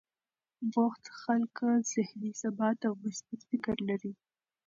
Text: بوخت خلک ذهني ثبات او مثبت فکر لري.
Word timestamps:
بوخت 0.73 1.05
خلک 1.21 1.55
ذهني 1.91 2.31
ثبات 2.41 2.79
او 2.87 2.93
مثبت 3.05 3.39
فکر 3.49 3.75
لري. 3.89 4.13